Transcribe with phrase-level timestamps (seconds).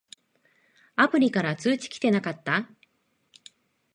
[0.95, 2.67] アプリから通知きてなかった？